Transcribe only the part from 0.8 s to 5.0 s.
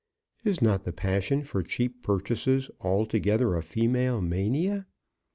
the passion for cheap purchases altogether a female mania?